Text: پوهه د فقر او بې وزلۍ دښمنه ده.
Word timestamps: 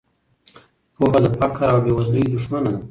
پوهه 0.95 1.19
د 1.23 1.25
فقر 1.37 1.67
او 1.73 1.79
بې 1.83 1.91
وزلۍ 1.97 2.23
دښمنه 2.33 2.69
ده. 2.73 2.79